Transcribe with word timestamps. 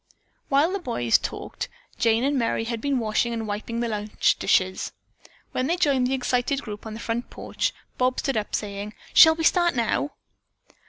While 0.49 0.71
the 0.71 0.79
boys 0.79 1.19
talked 1.19 1.69
Jane 1.99 2.23
and 2.23 2.35
Merry 2.35 2.63
had 2.63 2.81
been 2.81 2.97
washing 2.97 3.33
and 3.33 3.47
wiping 3.47 3.81
the 3.81 3.87
lunch 3.87 4.35
dishes. 4.39 4.93
When 5.51 5.67
they 5.67 5.77
joined 5.77 6.07
the 6.07 6.15
excited 6.15 6.63
group 6.63 6.87
on 6.87 6.95
the 6.95 6.99
front 6.99 7.29
porch, 7.29 7.71
Bob 7.99 8.19
stood 8.19 8.35
up, 8.35 8.55
saying, 8.55 8.95
"Shall 9.13 9.35
we 9.35 9.43
start 9.43 9.75
now?" 9.75 10.13